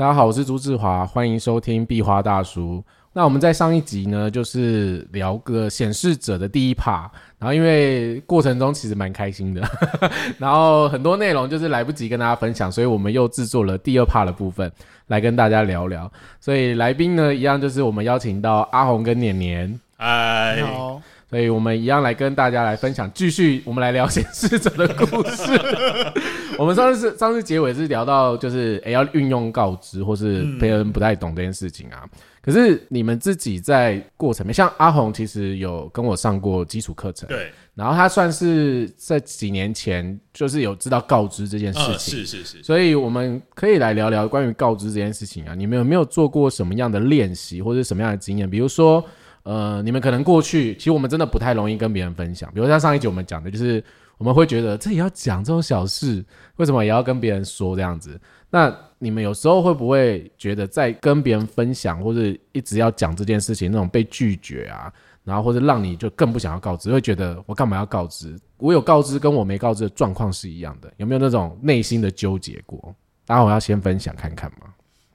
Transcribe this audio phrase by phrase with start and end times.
[0.00, 2.82] 大家好，我是朱志华，欢迎收听壁花大叔。
[3.12, 9.60] 那我们在上一集呢，就是聊个显示者的第一 part，然后因为过程中其实蛮开心的，
[10.40, 14.72] 然后很多内容就是来不及跟大家分享，所以我们又制作了第二 part 的部分
[15.08, 16.10] 来跟大家聊聊。
[16.40, 25.44] 所以来宾呢，一样就是我们邀请到阿红跟年年，哎，好，所以我们一样来跟大家来分享，继续我们来聊显示者的故事。
[26.60, 32.06] 我们上次上次结尾是聊到就是诶要运用告知，或是别人不太懂这件事情啊。
[32.42, 45.54] 可是你们自己在过程面，像阿红其实有跟我上过基础课程，对，然后他算是在几年前就是有知道告知这件事嗯，情，是是是，所以我们可以来聊聊关于告知这件事情啊。
[45.54, 48.48] 你们有没有做过什么样的练习，或者什么样的经验？
[48.48, 49.02] 比如说，
[49.44, 53.82] 呃，你们可能过去其实我们真的不太容易跟别人分享，比如像上一集我们讲的，就是
[54.20, 56.22] 我们会觉得这也要讲这种小事，
[56.56, 58.20] 为什么也要跟别人说这样子？
[58.50, 62.20] 那你们有时候会不会觉得在跟别人分享，或者
[62.52, 64.92] 一直要讲这件事情，那种被拒绝啊，
[65.24, 68.38] 然后或者让你就更不想要告知，会觉得我干嘛要告知？
[68.58, 72.94] 我有告知跟我没告知的状况是一样的，有没有那种内心的纠结过？
[73.24, 74.66] 当然我要先分享看看嘛。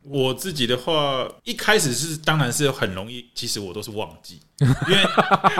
[0.07, 5.03] 我自己的话，一开始是当然是很容易，其实我都是忘记， 因为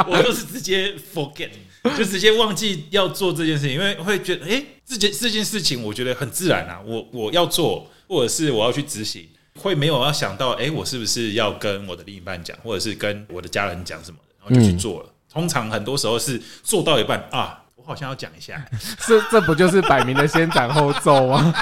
[0.08, 1.50] 我都是直接 forget，
[1.98, 9.28] 就直接忘记要做这件事情，因为会觉得，哎、这件这件事情我觉得很自然啊，我我要做，或者是我要去执行，
[9.60, 15.10] 会没有要想到，哎、我是不是要跟我的另一半讲，或者是跟我的家人讲什么的，然后就去做了。
[15.32, 18.66] 通常很多时候是做到一半啊，我好像要讲一下，
[19.08, 21.54] 这这不就是摆明的先斩后奏吗？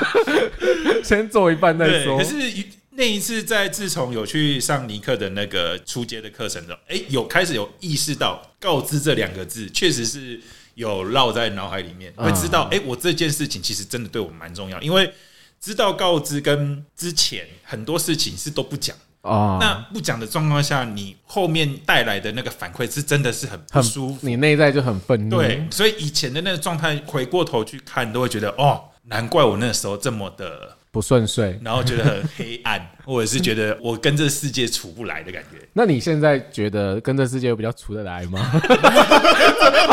[1.03, 2.23] 先做一半再对，说可。
[2.23, 2.35] 是
[2.95, 10.39] 那一次在自从有去上尼克的那个初阶的课程之后，哎、有开始有意识到告知这两个字，确实是
[10.75, 15.11] 有绕在脑海里面，嗯会知道，哎、我这件事情其实真的对我蛮重要，因为
[15.59, 25.37] 知道告知跟之前很多事情是都不讲，哦，那不讲的状况下，你后面带来的那个反馈是真的是很不很舒服，你内在就很愤怒。
[25.37, 30.77] 对，所以以前的那个状态，回过头去看，都会觉得哦，难怪我那时候这么的。
[30.91, 31.59] 不顺遂。
[31.63, 35.57] 然后觉得很黑暗，或者是觉得我跟这世界处不来的感觉。
[35.73, 38.39] 那你现在觉得跟这世界有比较处得来吗？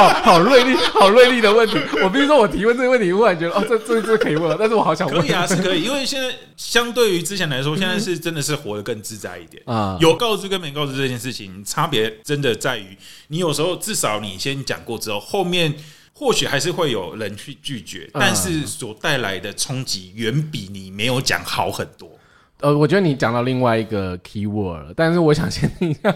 [0.01, 1.77] 好好锐利，好锐利的问题。
[2.03, 9.63] 我必须说，我提问这个问题，忽然觉得哦，这这这可以问，但是我好想问可以啊，是可以，因为现在相对于之前来说，现在是真的是活得更自在一点。
[9.67, 12.97] 啊，有告知跟没告知这件事情，差别真的在于，
[13.29, 15.75] 你有时候至少你先讲过之后，后面
[16.13, 22.11] 或许还是会有人去拒绝，嗯但是所带来的冲击远比你没有讲好很多。
[22.61, 26.15] 呃，我觉得你讲到另外一个 key word 了，但是我想先听一下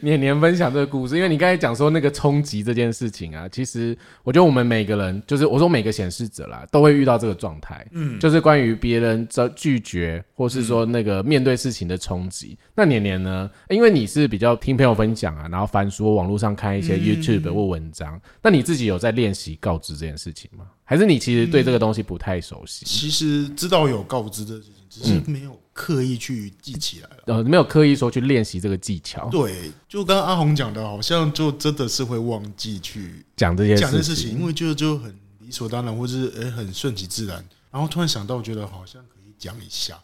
[0.00, 12.58] 年年分享这个故事，因为你刚才讲说那个冲击这件事情啊，其实我觉得我们每个人，就是我说每个显示者啦，都会遇到这个状态，嗯，就是关于别人的拒绝，或是说那个面对事情的冲击。
[12.74, 20.64] 那年年呢，因为你是比较听朋友分享啊，然后翻书、网络上看一些 YouTube 或文章，那你自己有在练习告知这件事情吗？
[20.86, 22.84] 还是你其实对这个东西不太熟悉？
[22.84, 27.16] 其实知道有告知这件事情，只是没有刻意去记起来了。
[27.26, 35.10] 呃，没有刻意说去练习这个技巧，对，就刚刚阿红讲的，好像就真的是会忘记去讲这些讲这事事情，因为就就很
[35.40, 39.98] 理所当然，或者是诶很顺其自然，然后突然想到，觉得好像可以讲一下。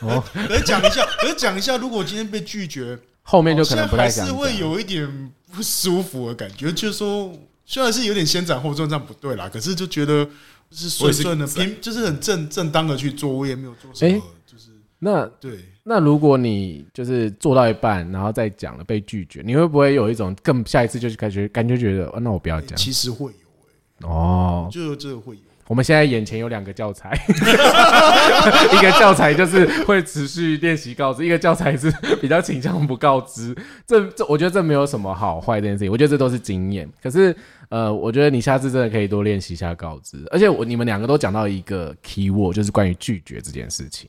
[0.00, 4.32] 哦， 可以讲一下，可以讲一下，如果今天被拒绝，后面就可能不太想讲。
[4.32, 10.24] 像还是会有一点不舒服的感觉，就是说虽然是有点先斩后奏，这样不对啦，可是就觉得
[10.70, 15.58] 是顺顺的，平就是很正正当的去做，我也没有做什么，诶就是那对。
[15.84, 23.32] 那如果你就是做到一半，然后再讲了被拒绝，你会不会有一种更下一次就是感觉感觉觉得，哦、那我不要讲其实会
[24.00, 24.74] 有、哦欸，。
[24.74, 25.42] 就这个会有。
[25.68, 33.54] 我们现在眼前有两个教材， 一个教材就是会持续练习告知，一个教材是比较倾向不告知。
[33.86, 36.88] 这这，我觉得这没有什么好坏这件事情，我觉得这都是经验。
[37.02, 37.36] 可是
[37.68, 44.08] 呃，我觉得你下次真的可以多练习一下告知，而且我你们两个都讲到一个 key word，就是关于拒绝这件事情。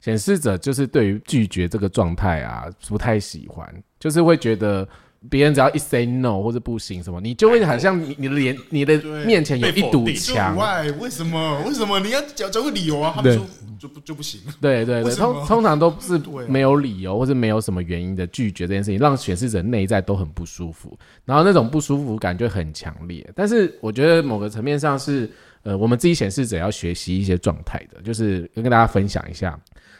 [0.00, 3.66] 显示者就是对于拒绝这个状态啊不太喜欢，
[3.98, 4.86] 就是会觉得
[5.30, 11.62] 别人只要一 say no 或者不行什么，你就会好像你你的脸你的面前有一堵被墙就，外为什么？
[11.66, 13.12] 为什么你要讲讲个理由啊？
[13.16, 13.46] 他们说
[13.78, 14.40] 就不就不行。
[14.60, 23.28] 对对对，通通常都是 没有理由或者没有什么原因的拒绝这件事情，让显示者内在都很不舒服，然后那种不舒服感就很强烈。
[23.34, 25.30] 但是我觉得某个层面上是，
[25.62, 29.58] 呃，我们自己显示者要学习一些状态的，就是跟大家分享一下。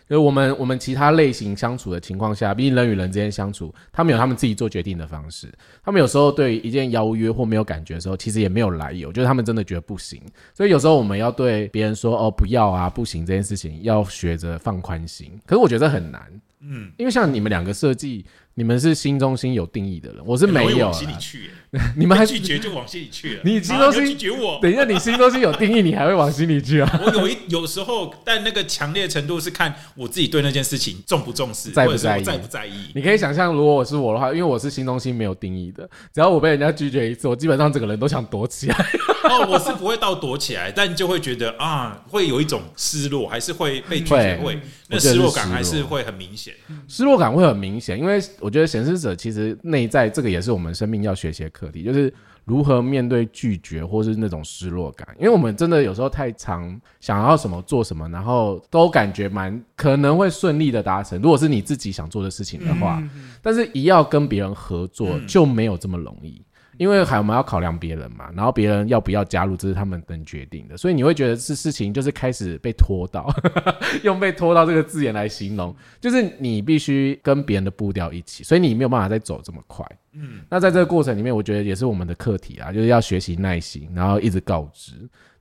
[0.09, 5.53] 就是我们我们其他类型相处的情况下，毕竟人与人之间相处，他们有他们自己做决定的方式。
[5.83, 10.21] 他们有时候对一件邀约或没有感觉的时候，其实也没有来由，就是他们真的觉得不行。
[10.53, 15.33] 所以有时候我们要对别人说哦不要啊不行这件事情，要学着放宽心。
[15.47, 16.23] 可是我觉得很难，
[16.61, 18.25] 嗯，因为像你们两个设计。
[18.57, 20.87] 你们是心中心有定义的人，我是没有。
[20.87, 21.51] 往心里去，
[21.97, 23.41] 你们还拒绝就往心里去了。
[23.45, 27.01] 你心中心拒绝我，等一下，你心中心有定义，你还会往心里去啊？
[27.05, 32.91] 我有一有时候，但那个强烈程度是看我自己对那件事情重不重视，在不在意，在不在意。
[32.95, 38.77] 你可以想象，如果我是我的话，因为我是心中心没有定义的，只要我被人家拒绝一次，我基本上整个人都想躲起来。
[39.25, 46.53] 哦，我是不会到躲起来，但就会觉得啊，会有一种失落，还是会被拒绝，会那失落感还是会很明显。
[46.87, 52.13] 失落感会很明显，因为我觉得显示者其实内在这个也是我们生命要学习的课题，就是
[52.45, 55.09] 如何面对拒绝或是那种失落感。
[55.19, 61.21] 因为我们真的有时候太常想要什么做什么，然后都感觉蛮可能会顺利的达成。
[61.21, 63.03] 如果是你自己想做的事情的话，
[63.43, 66.43] 但是一要跟别人合作就没有这么容易。
[66.79, 73.33] 因为还我们要考量别人嘛，然后别人要不要加入，这是他们能决定的，所以你会觉得这事情就是开始被拖到，
[74.03, 79.87] 用被拖到这个字眼来形容，就是你必须跟别人的步调一起，所以你没有办法再走这么快。
[80.13, 84.93] 嗯，那在这个过程里面，我觉得也是我们的课题啊，就是要学习耐心，然后一直告知。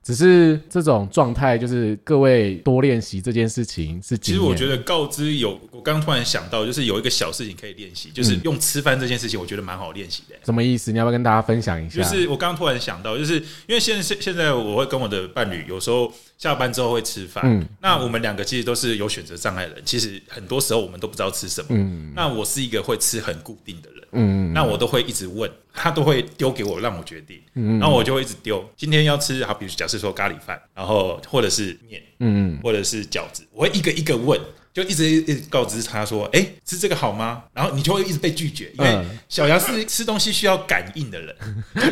[0.04, 4.18] 只是这种状态，就是各位多练习这件事情是。
[4.18, 10.36] 其实我觉得告知有，我刚突然想到，就是有一个小事情可以练习，就是用吃饭这件事情，我觉得蛮好练习的。
[10.44, 10.92] 什么意思？
[10.92, 12.02] 你要不要跟大家分享一下？
[12.02, 13.36] 就是我刚刚突然想到，就是
[13.66, 25.50] 因为现在现现在我会跟我的伴侣有时候下班之后会吃饭，嗯，那我们两个其实都是有选择障碍的人，其实很多时候我们都不知道吃什么，嗯，那我是一个会吃很固定的人，嗯，那我都会一直问。
[25.76, 28.64] 他都会丢给我，让我决定，嗯然后我就会一直丢。
[28.76, 34.40] 今天要吃，好，比如假设说咖喱饭，然后或者是面，嗯，或者是饺子，我会一个一个问，
[34.72, 37.42] 就一直一直告知他说，哎，吃这个好吗？
[37.52, 41.36] 然后你就会一直被拒绝，因为小杨是吃东西需要感应的人。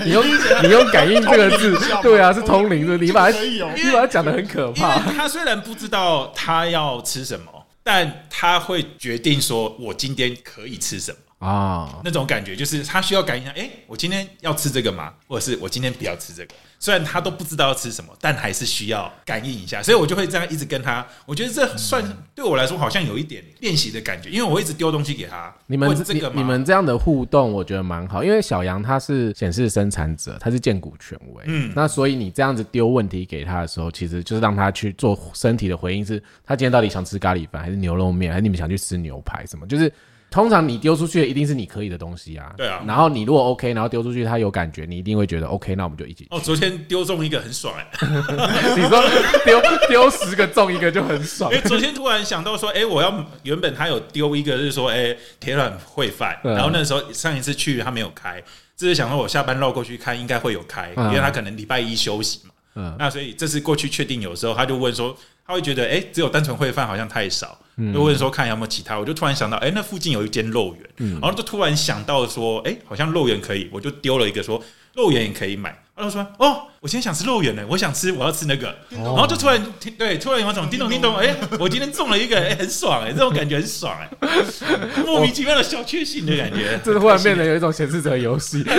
[0.05, 0.25] 你用
[0.63, 3.59] 你用感应这个字，对啊，是通灵的，你把它你
[3.93, 5.01] 把它讲的很可怕。
[5.13, 11.19] 他虽然不知道他要吃什么，但他会决定说我今天可以吃什么。
[11.43, 15.13] 啊，那种感觉就是他需要感应一下，哎，我今天要吃这个吗？
[15.27, 16.55] 或者是我今天不要吃这个？
[16.79, 21.05] 虽然他都不知道要吃什么，但还是需要感应一下，所以我就会这样一直跟他。
[21.27, 22.03] 我觉得这算
[22.35, 25.53] 对我来说好像有一点练习的感觉，因为我一直丢东西给他。
[25.67, 28.23] 你们这个你们这样的互动，我觉得蛮好。
[28.25, 39.67] 因为小杨他是显示生产者，他是荐股权威，嗯，那所以你这样子丢问题给他的时候，其实就是让他去做身体的回应，是他今天到底想吃咖喱饭，还是牛肉面，还是你们想去吃牛排什么？
[39.67, 39.93] 就是。
[40.33, 42.83] 通常你丢出去的一定是你可以的东西啊，对啊。
[42.87, 46.27] 然后你如果 OK，然后丢出去他有感觉，你一定会觉得 OK，那我们就一起。
[46.31, 47.87] 哦，昨天丢中一个很爽哎！
[48.75, 49.03] 你说
[49.45, 51.53] 丢 丢十个中一个就很爽。
[51.53, 56.39] 因为昨天突然想到说，哎，我要原本他有丢一个，就是说，哎，铁卵烩饭。
[56.43, 58.43] 然后那时候上一次去他没有开，
[58.77, 62.55] 这是想说我下班绕过去看应该会有开，因为他可能礼拜一休息嘛。
[62.77, 62.97] 嗯。
[62.99, 65.17] 那所以这次过去确定有时候他就问说。
[65.45, 67.59] 他会觉得，哎，只有单纯烩饭好像太少，
[67.93, 68.99] 就问说看有没有其他。
[68.99, 74.63] 我就突然想到，哎，那附近有一间肉圆，然后就突然想到说，哎，好像肉圆可以，我就丢了一个说
[74.95, 75.79] 肉圆也可以买。
[75.95, 78.75] 然后说，哦，我今天想吃肉圆呢，我想吃，我要吃那个。
[78.91, 84.09] 然后就突然听，对，突然有一种叮咚叮咚，哎，我今天中了一个，哎，很爽哎，这种感觉很爽哎，
[85.07, 88.65] 莫名其妙的小确幸的感觉，这忽然变得有一种显示者游戏。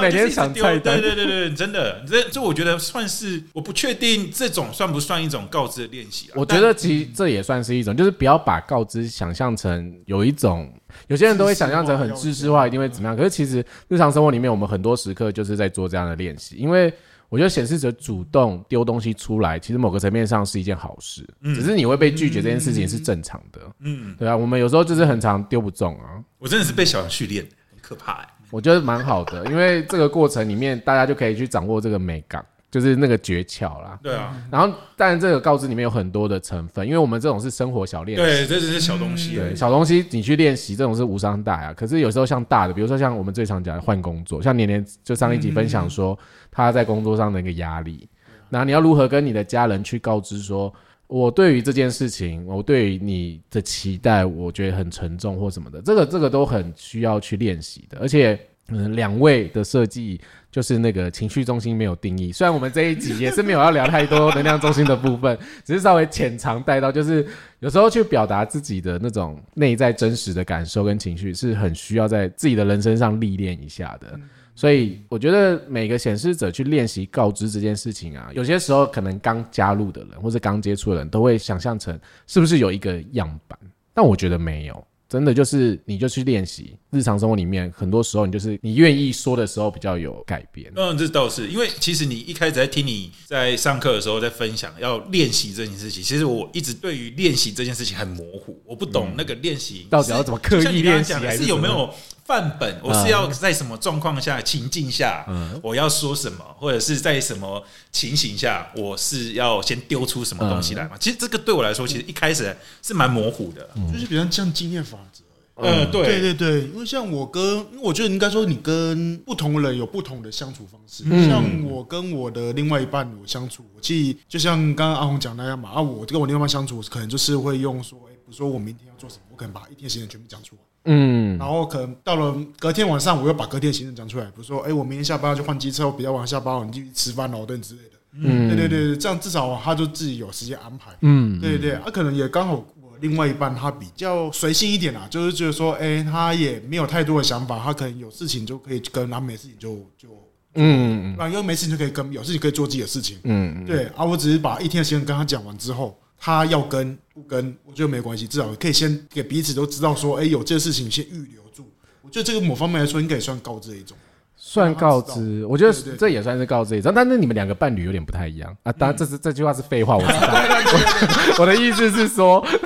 [0.00, 6.34] 每天想菜单，对对对对，真的，这这我觉得算是，我不确定这种算不算一种告知的练习啊？
[6.36, 10.72] 我觉得其实这也算是一种，就是不要把告知想象成有一种，
[11.08, 13.16] 有些人都会想象成很知识化，一定会怎么样。
[13.16, 16.56] 可是其实日常生活里面，我们很多时刻就是在做这样的练习。
[16.56, 16.92] 因为
[17.28, 23.60] 我觉得显示者主动丢东西出来，其实某个层面上是一件好事，只是你会被拒绝这件事情是正常的。
[23.80, 26.22] 嗯，对啊，我们有时候就是很常丢不中啊。
[26.38, 28.28] 我真的是被小杨训练，很可怕哎。
[28.50, 33.98] 我觉得蛮好的，因为这个过程里面，大家就可以去掌握这个美感，就是那个诀窍啦。
[34.02, 34.36] 对啊。
[34.50, 38.22] 然后，当然这个告知里面有很多的成分，因为我们这种是生活小练习。
[38.22, 39.34] 对，这只是小东西。
[39.36, 41.72] 对，小东西你去练习，这种是无伤大雅。
[41.72, 46.18] 可是有时候像大的，比如说像我们最常讲的换工作，像年年就上一集分享说
[46.50, 48.08] 他在工作上的一个压力，
[48.48, 50.72] 那你要如何跟你的家人去告知说？
[51.06, 57.98] 我对于这件事情，我对于你的期待，我觉得很沉重或什么的，这个这个都很需要去练习的。
[58.00, 58.38] 而且，
[58.70, 62.32] 嗯，两位的设计就是那个情绪中心没有定义。
[62.32, 67.26] 虽然我们这一集也是没有要聊太多能量中心的部分，只是稍微浅尝带到，就是
[67.58, 74.18] 有时候去表达自己的那种内在真实的感受跟情绪，是很需要在自己的人生上历练一下的。
[74.54, 83.58] 所以我觉得每个显示者去练习告知这件事情啊，有些时候可能刚加入的人或者刚接触的人都会想象成是不是有一个样板，
[83.94, 84.86] 但我觉得没有。
[85.10, 90.72] 真的就是你就去练习，日常生活里面很多时候你就是你愿意说的时候比较有改变。
[90.76, 101.92] 嗯，这倒是因为其实你一开始在听你在上课的时候在分享要练习这件事情，其实我一直对于练习这件事情很模糊，我不懂那个练习到底要怎么刻意练习，还是有没有
[102.30, 102.80] 范本？
[102.80, 105.26] 我是要在什么状况下情境下，
[105.60, 107.60] 我要说什么，或者是在什么
[107.90, 110.96] 情形下，我是要先丢出什么东西来嘛？
[110.96, 115.24] 其实这个对我来说，其实一开始是蛮模糊的，就是比较像经验法则。
[115.56, 121.02] 嗯，对对对对，因为像我跟，因为我觉得应该说你跟不同人有不同的相处方式。
[121.28, 130.62] 像我跟我的另外一半我相处，我其实就像刚刚阿红讲那样嘛，啊，我跟我另外一半相处，可能就是会用说，哎，比如说我明天要做什么，我可能把一天时间全部讲出来。
[130.84, 137.90] 嗯，然后可能到了隔天晚上，我又把隔天的行程讲出来，比如说，哎，我明天下班要去换机车，比较晚下班，你就去吃饭、劳顿之类的。
[138.12, 140.90] 嗯，对对对，这样至少他就自己有时间安排。
[141.02, 142.64] 嗯，对对对，他可能也刚好我。
[143.00, 150.08] 另外一半他比较随性一点啦，就是觉得说，哎，他也没有太多的想法，他可能有事情就可以跟，然后没事情就就
[150.56, 161.64] 嗯，反正没事情就可以跟，有事情可以做自己的事情，嗯，对啊，我只是把一天的时间跟他讲完之后，他要跟不跟，我觉得没关系，至少可以先给彼此都知道说，哎，有这个事情先预留住，
[162.02, 163.96] 我觉得这个某方面来说应该也算告知的一种。
[164.42, 168.72] 算告知，我觉得这也算是告知一种，但是你们两个伴侣有点不太一样啊。
[168.72, 171.36] 当然，这是这句话是废话，我知道。
[171.38, 172.44] 我的意思是说，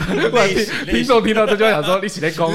[0.87, 2.53] 听听众听到这句话想说一起来攻。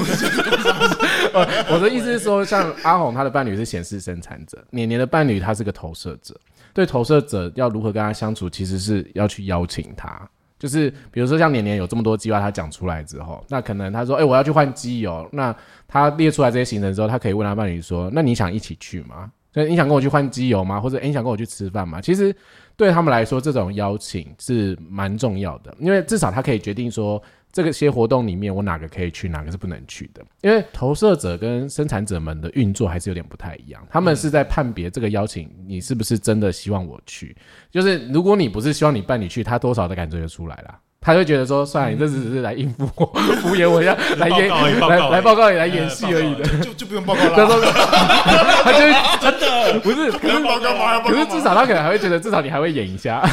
[1.70, 6.34] 我的意思是说，像阿红他的伴侣是显示生产者，年年的伴侣他是个投射者。
[6.72, 10.28] 对投射者要如何跟他相处，其实是要去邀请他。
[10.60, 15.52] 就是比如说像年年有这么多计划，他讲出来之后，那可能他说：“哎，我要去换机油。”那
[15.88, 19.28] 他列出来这些行程之后，他可以问他伴侣说：“那你想一起去吗？
[19.52, 20.78] 所以你想跟我去换机油吗？
[20.78, 22.32] 或者你想跟我去吃饭吗？”其实
[22.76, 27.20] 对他们来说，这种邀请是蛮重要的，因为至少他可以决定说。
[27.52, 30.22] 这个些活动里面，我哪个可以去，哪个是不能去的？
[30.42, 33.80] 因为投射者跟生产者们的运作还是有点不太一样。
[33.90, 37.36] 他们是在判别这个邀请，你是不是真的希望我去？
[37.70, 40.74] 就是如果你不是希望你伴侣去，他多少的感觉就出来了。
[41.02, 43.06] 他就觉得说，算了，你这只是来应付我、
[43.40, 47.34] 敷衍我一下，来演来来报告你来演戏而已的，就就不用报告了。
[48.62, 48.80] 他就
[49.18, 53.26] 真的不是，可是报告嘛，可是至少他可能还会觉得，至少你还会演一下，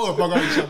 [0.00, 0.62] 偶尔报告一下。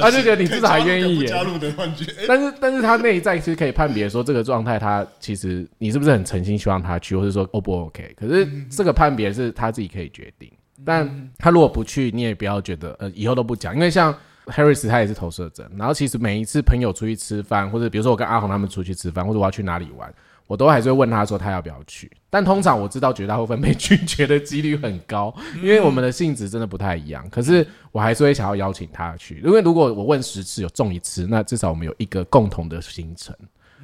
[0.00, 1.26] 他就觉得你至少还愿意演。
[1.26, 2.04] 加入的幻觉。
[2.28, 8.14] 但是，但是他内在其实可以判别说，这个状态他其实你是不是很诚心希望他去，或是说 O 不 OK？
[8.18, 10.50] 可是这个判别是他自己可以决定。
[10.84, 14.14] 但他如果不去，你也不要觉得呃以后都不讲，因为像。
[14.46, 20.12] Harris 他也是投射者，然后其实每一次朋友出去吃饭，或者比如说我跟阿红他们出去吃饭，或者我要去哪里玩，
[20.48, 22.10] 我都还是会问他说他要不要去。
[22.32, 27.28] 但通常我知道绝大部分被拒绝的几率很高，因为我们的性质真的不太一样。
[27.28, 33.36] 可是我还是会想要邀请他去，因为如果我问十次有中一次，那至少我们有一个共同的行程。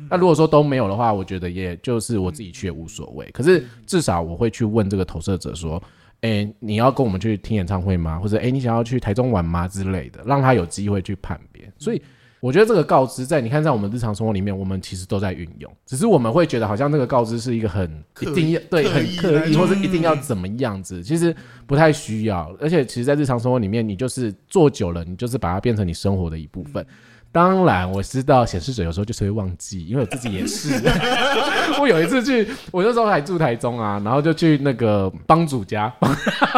[0.09, 3.31] 那如果说都没有的话，我觉得也就是我自己去也无所谓。
[3.33, 5.83] 可是至少我会去问这个投射者说。
[6.23, 8.19] 哎，你要跟我们去听演唱会吗？
[8.19, 11.73] 或者哎，你想要去台中玩吗之类的，让他有机会去判别。
[11.79, 12.03] 所以
[12.41, 15.73] 我觉得这个告知在你看，在我们日常生活里面，我们其实都在运用。
[15.85, 21.35] 只是我们会觉得好像这个告知是一个很一定要对很刻意，或是一定要怎么样子，其实
[21.67, 22.55] 不太需要。
[22.61, 26.87] 而且其实，在日常生活里面，你就是做久了，你就是把它变成你生活的一部分。
[27.31, 30.81] 当然，我知道显示者有时候就是会忘记，因为我自己也是。
[31.79, 35.93] 我有一次去，我那时候还住台中啊，然后就去那个帮主家，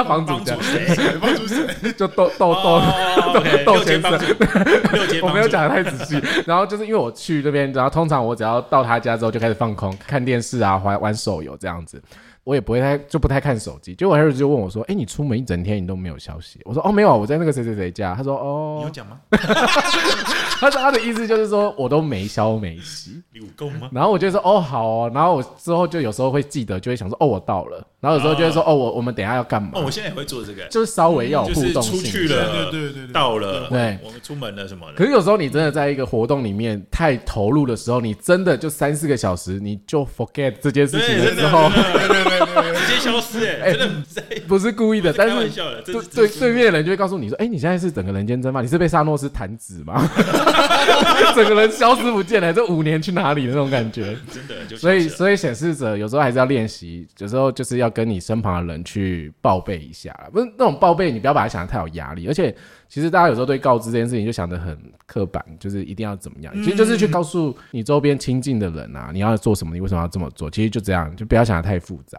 [0.07, 0.57] 帮主家，
[1.21, 1.93] 帮主谁？
[1.99, 2.81] 就豆豆豆
[3.67, 4.13] 豆先生。
[5.23, 6.23] 我没有讲的太仔细。
[6.47, 12.01] 然后就是因为我去那边，然后通常我只要到他家之后就开始放空，看电视啊，玩玩手游这样子。
[12.45, 19.21] 我也不会太就不太看手机，结果 Harry 就问我说：“哎，你出门一整天你都没有消息？”我说：“哦，没有，我在那个谁谁谁家。”他说：“哦，你有讲吗？”
[20.61, 23.89] 他说他的意思就是说我都没消没息，有够吗？
[23.93, 31.99] 然后我就说：“哦，好哦。”然后我之后就有时候会记得，就会想说：“哦，我到了。”然后有时候就会说：“哦，我我们等下要干嘛？”哦，我现在也会做这个，就是稍微要有互动性。
[32.01, 34.95] 出去了，对对对对，到了，对，我们出门了什么的。
[34.95, 41.69] 可是有时候你真的在一个活动里面太投入的时候，你真的就三四个小时，你就 forget 这件事情的时候，
[42.31, 45.49] 直接消失哎，真的不是故意的，但是
[45.85, 50.07] 对对对面的人就会告诉你说：“哎，你现在是整个人间蒸发，你是被萨诺斯弹指吗？
[51.35, 54.17] 整个人消失不见了，这五年去哪里的那种感觉？
[54.31, 62.27] 真的，所以所以显示者有时候还是要练习，有时候就是要跟你身旁的人。”去报备一下，不是那种报备，你不要把它想的太有压力。
[62.27, 62.53] 而且，
[62.89, 72.19] 其实大家有时候对告知这件事情就想的很刻板，就是一定要怎么样，其实就是去告诉你周边亲近的人啊，你要做什么，你为什么要这么做，其实就这样，就不要想的太复杂。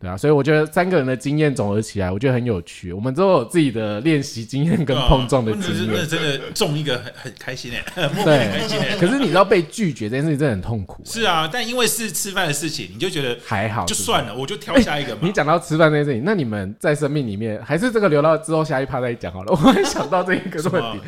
[0.00, 2.90] 对啊，所以我觉得三个人的经验总合起来，我觉得很有趣。
[2.90, 5.76] 我们都有自己的练习经验跟碰撞的经验。
[5.76, 8.96] 真的真的中一个很很开心哎， 莫名对很开心哎。
[8.96, 15.20] 可是你知道被拒绝这件事情真的很痛苦、是啊，但因为是吃饭的事情，你就觉得还好就算了，我就挑下一个嘛。
[15.22, 19.52] 你讲到吃饭这件事情，那你们在生命里面，还是这个留到之后下一趴再讲好了。
[19.52, 21.00] 我还想到这一个问题，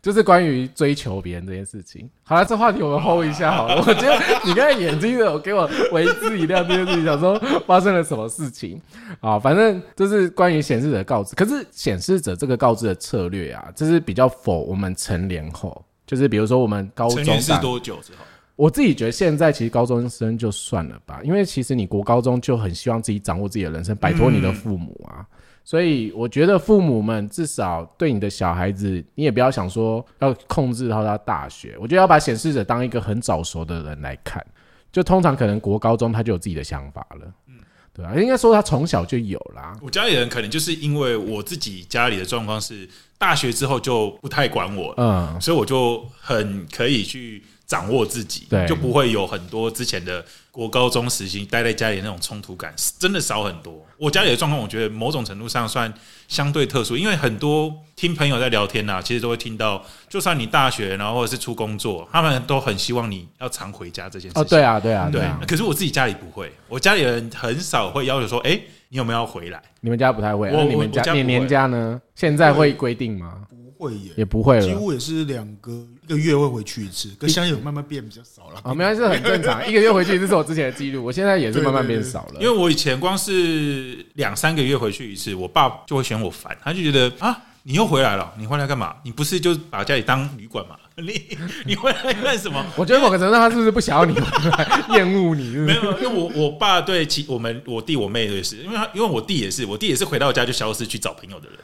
[0.00, 2.08] 就是关于追求别人这件事情。
[2.22, 3.76] 好了，这话题我们 hold 一下好了。
[3.86, 8.80] 我觉得你刚才眼睛有给我为之一亮这件事情，想说发生了什么事情
[9.20, 9.38] 啊？
[9.38, 18.18] 反正就是关于显示者告知，可是显示者这个告知的策略啊，就是比较否我们成年后，就是比如说我们高中成年是多久之后？
[18.56, 25.26] 我自己觉得现在其实高中生就算了吧，因为其实你国高中就很希望自己掌握自己的人生，摆脱你的父母啊。
[25.68, 31.76] 所以我觉得父母们至少对你的小孩子，你也不要想说要控制到他大学。
[31.78, 34.42] 我觉得要把显示者当一个很早熟的人来看，
[34.90, 37.56] 就通常可能国高中他就有自己的想法了，嗯
[37.92, 39.76] 对啊、应该说他从小就有啦。
[39.82, 53.84] 我家里人可能就是因为我自己家里的状况是，大学之后就不太管我，嗯，所以我就很可以去掌握自己，对就不会有很多之前的国高中时期待在家里那种冲突感，真的少很多。
[53.98, 55.92] 我家里的状况，我觉得某种程度上算
[56.28, 64.42] 相对特殊，因为很多听朋友在聊天呐、其实都会听到，就算你大学然后或者是出工作，他们都很希望你要常回家这件事情。
[64.42, 68.58] 哦，对啊，对啊，对对啊，可是我自己家里不会，我家里人很少会要求说，哎、
[68.88, 69.62] 你有没有要回来？
[69.82, 72.00] 你们家不太会，我那你们家年年家呢？
[72.14, 73.42] 现在会规定吗？
[73.78, 74.62] 不会耶，也不会了。
[74.62, 75.70] 几乎也是两个
[76.08, 78.60] 一个月会回去一次，跟现在有慢慢变比较少了。
[78.64, 79.60] 啊，没关系，很正常。
[79.68, 82.40] 一个月回去，这是我之前的记录，我现在也是慢慢变少了。
[82.40, 88.94] 因为我以前光是两三个月回去一次，我爸就会嫌我烦，他就觉得啊，你又回来了，你回来干嘛？
[89.02, 90.76] 你不是就把家里当旅馆嘛？
[90.96, 92.64] 你你回来干什么？
[92.74, 95.44] 我觉得某个程度，他是不是不想要你回来，厌恶你？
[95.52, 101.58] 是是没有，因为我我爸对其我们我弟我妹也是，因为他因为我弟也是，我弟也是回到家就消失去找朋友的人。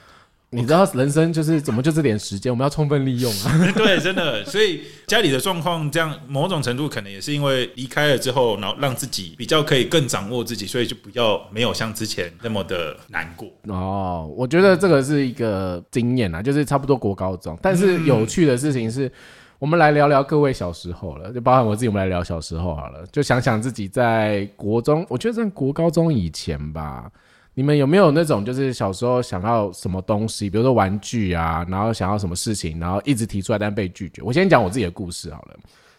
[0.54, 3.52] 你知道人生就是怎么就这点时间，我们要充分利用啊。
[3.74, 13.48] 对，真的，所以家里的状况这样，某种程度可能也是因为离开了之后，然后让自己比较可以更掌握自己，所以就不要没有像之前那么的难过。
[13.66, 17.58] 哦，我觉得这个是一个经验啊，就是差不多国高中。
[17.60, 19.10] 但是有趣的事情是，
[19.58, 27.10] 我们来聊聊各位小时候了，就包含我自己，我们来聊小时候好了，就想想自己在国中，我觉得在国高中以前吧。
[27.54, 34.22] 你们有没有那种就是小时候想要什么东西，比如说玩具啊，然后想要什么事情，然后一直提出来但被拒绝？
[34.22, 35.56] 我先讲我自己的故事好了。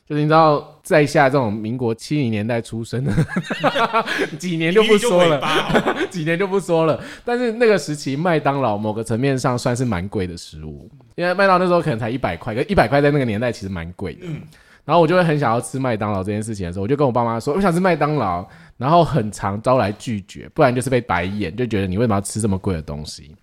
[0.08, 3.12] 就是你知道，在下这种民国七零年代出生的，
[4.38, 5.42] 几年就不说了，
[6.12, 7.04] 几年就不说了。
[7.24, 14.28] 但是那个时期，麦当劳某个层面上算是蛮贵的食物，因为麦当劳那时候可能才一百块，可一百块在那个年代其实蛮贵的。
[14.86, 23.36] 然后我就会很想要吃麦当劳这件事情的时候，我就跟我爸妈说，我想吃麦当劳，然后很常招来拒绝，不然就是被白眼，就觉得你为什么要吃这么贵的东西。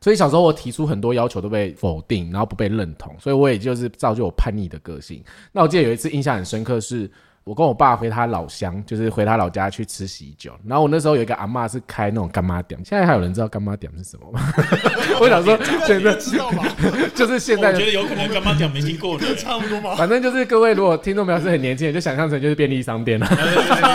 [0.00, 5.22] 所以小时候我提出很多要求都被否定，然后不被认同，所以我也就是造就我叛逆的个性。
[5.52, 7.10] 那我记得有一次印象很深刻是。
[7.44, 10.52] 我跟我爸回他老乡，就是回他老家去吃喜酒。
[10.66, 14.40] 然后我那时候有一个阿妈是开那种干妈店，现在还有人知道干妈店是什么吗？
[15.20, 16.66] 我想说，现在知道吧？
[17.14, 19.26] 就是现在我觉得有可能干妈店没听过呢。
[19.36, 19.94] 差不多吧。
[19.94, 23.28] 反正就是各位，如果听众朋友是很年轻人，就想象成就是便利商店了，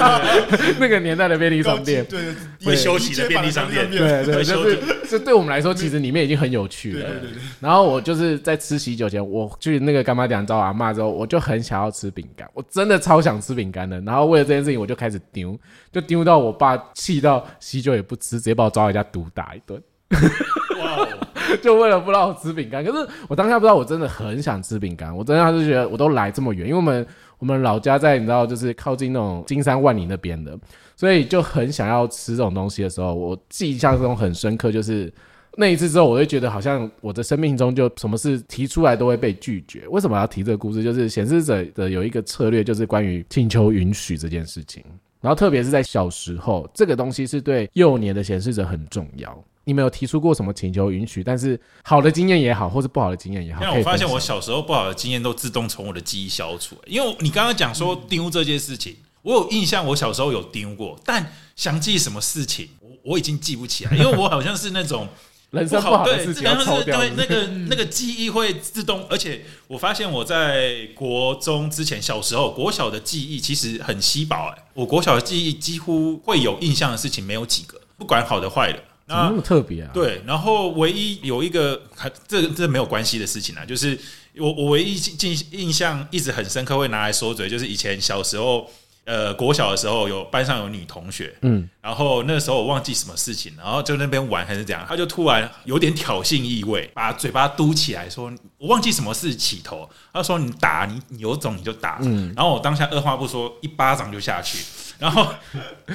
[0.80, 2.06] 那个年代的便利商店。
[2.06, 2.22] 对
[2.60, 7.02] 对，会休息的便利商店对对，就是这对我们来说，其实里面已经很有趣了。
[7.02, 14.00] 对对对对，然后我就是在吃喜酒前，我去那个干妈店找我阿妈之后，我就很想要吃饼干，我真的超想吃饼干的。
[14.02, 15.58] 然后为了这件事情，我就开始丢，
[15.92, 19.82] 就丢到我爸气到喜酒也不吃，直接把我抓回家毒打一顿。
[21.62, 22.84] 就为了不让我吃饼干。
[22.84, 25.16] 可是我当下不知道，我真的很想吃饼干。
[25.16, 27.06] 我真的是觉得我都来这么远，因为我们
[27.38, 30.58] 我们老家在你知道，就是靠近那种金山万里那边的，
[30.96, 35.12] 所以就很想要吃这种东西的时候，我记忆象中很深刻，就是。
[35.60, 39.86] 那一次之后，我就觉得好像我的生命中就什么事提出来都会被拒绝。
[39.90, 40.82] 为什么要提这个故事？
[40.82, 44.82] 就是显示者的有一个策略，就是关于请求允许这件事情。
[45.20, 49.38] 然后特别是在小时候，这个东西是对幼年的显示者很重要。
[49.66, 51.22] 你没有提出过什么请求允许？
[51.22, 56.78] 但是好的经验也好，或是不好的经验也好，因可以分享为我发现我小时候不好的经验都自动从我的记忆消除。
[56.88, 65.06] 因为你刚刚讲说丢这件事情，我有印象，我小时候有丢过，但想记什么事情我我已经记不起来，因为我好像是那种。
[65.52, 67.00] 人生不好的对，事情要然后是抽掉。
[67.00, 78.80] 对那个那个记忆会自动，而且我发现我在国中之前，小时候国小的记忆其实很稀薄哎、我国小的记忆几乎会有印象的事情没有几个，不管好的坏的。
[79.08, 83.98] 那怎么那么特别啊？，对，然后唯一有一个还这这没有关系的事情啊，就是
[84.38, 88.70] 我我唯一印印印象一直很深刻会拿来说嘴，就是以前小时候。
[89.10, 102.32] 呃国小的时候有班上有女同学，嗯，然后那时候我忘记什么事情，然后就那边玩还是怎样，他就突然有点挑衅意味，把嘴巴嘟起来说，我忘记什么事起头，他说你打你你有种你就打，嗯。
[102.36, 104.60] 然后我当下二话不说一巴掌就下去，
[105.00, 105.28] 然后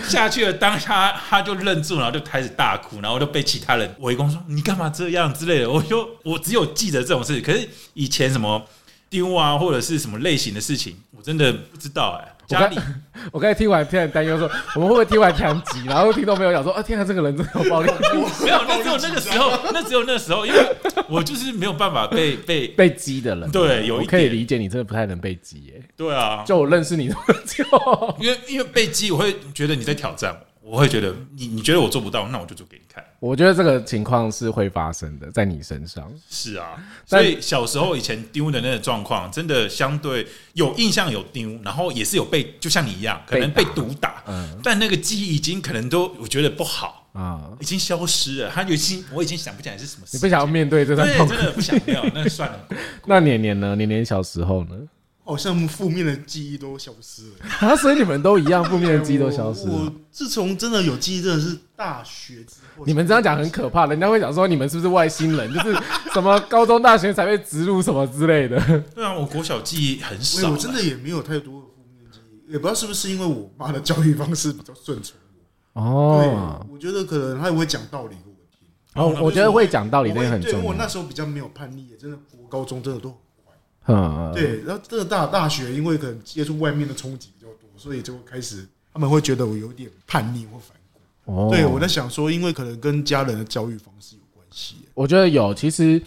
[0.08, 8.60] 下去了当下 他就愣住，然后就开始大哭，然后就被其他人围攻说你干嘛这样之类的，我就我只有记得这种事，可是以前什么
[9.08, 12.78] 丢啊或者是什么类型的事情，我真的不知道哎、家里。
[13.32, 17.90] 我刚才听完，突然担忧说，我们会不会听完强集，然后听到没有讲说，啊，天啊，这个人真的有暴力，
[18.42, 20.76] 没有，那只有那个时候，那只有那时候，因为
[21.08, 23.50] 我就是没有办法被被被激的人。
[23.50, 25.82] 对有一我可以理解你真的不太能被激耶。
[25.96, 27.64] 对啊，就我认识你这么久，
[28.20, 33.04] 因为因为被激，我会觉得你在挑战我，我会觉得你你觉得我做不到，那我就做给你看。
[33.20, 36.10] 我觉得这个情况是会发生的，在你身上。
[36.30, 36.74] 是啊，
[37.04, 50.16] 所以小时候以前丢的那个状况，真的相对有印象有丢，然后也是有被，就像你一样，可能被毒打，嗯但那个记忆已经可能都我觉得不好，啊，已经消失了，他已经我已经想不起来是什么事。
[50.16, 52.58] 你不想要面对这段痛苦真的不想没有，那算了。
[53.06, 53.76] 那年年呢？
[53.76, 54.76] 年年小时候呢？
[55.24, 57.36] 好像负面的记忆都消失了。
[57.60, 59.72] 啊，所以你们都一样，负面的记忆都消失了。
[59.72, 62.84] 我我自从真的有记忆，真的是大学之后。
[62.84, 65.74] 你们这样讲很可怕，人家会讲说你们是不是外星人，就是
[66.12, 68.60] 什么高中、大学才被植入什么之类的。
[68.94, 75.16] 对啊，我国小记忆很少有，我真的也没有太多的负面记忆，也不知道是不是因为我妈的教育方式比较顺从
[75.72, 75.82] 我。
[75.82, 78.68] 哦，对，我觉得可能她也会讲道理给我听。
[78.94, 80.86] 哦，我觉得会讲道理，我会对，那个很重因为我那。
[80.86, 83.12] 时候比较没有叛逆，真的我高中真的都
[83.86, 91.00] 嗯，对，然后这个大大学，因为可能接触外面的冲击比较多，所以就开始他们会觉得我有点叛逆或反骨。
[91.32, 94.76] 哦，对，我在想说，因为可能跟家人的教育方式有关系。
[94.94, 96.00] 我觉得有，其实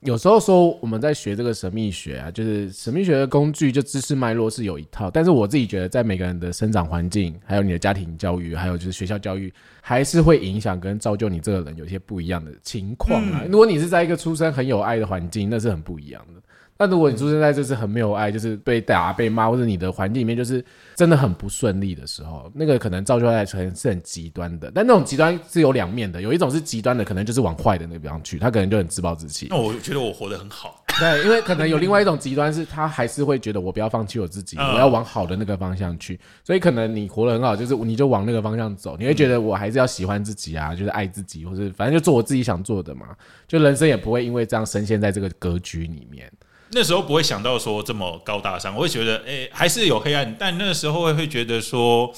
[0.00, 13.44] 有时候说我们在学这个神秘学啊，就是神秘学的工具，就知识脉络是有一套，但是我自己觉得，在每个人的生长环境，还有你的家庭教育，还有就是学校教育，还是会影响跟造就你这个人有些不一样的情况啊。
[13.48, 16.40] 如果你是在一个出生很有爱的环境，那是很不一样的。
[16.80, 20.64] 但如果你出生在就是很没有爱，就是被打、被骂，或者你的环境里面就是
[20.96, 24.72] 真的很不顺利的时候，那个可能造就来可能是很极端的。
[24.74, 29.48] 但那种极端是有两面的，有一种是极端的，可能就是往坏的那个地方去，他可能就很自暴自弃。
[29.50, 30.82] 那我觉得我活得很好。
[30.98, 36.18] 对，因为可能有另外一种极端是，他还是会觉得我不要放弃我自己，嗯我要往好的那个方向去。
[36.42, 43.08] 所以可能你活得很好，就是你就往那个方向走，你会觉得我还是要喜欢自己啊，就是爱自己，或者反正就做我自己想做的嘛。
[43.46, 46.32] 就人生也不会因为这样深陷在这个格局里面。
[46.72, 52.12] 那时候不会想到说这么高大上，我会觉得，哎、还是有黑暗，但那时候会会觉得说，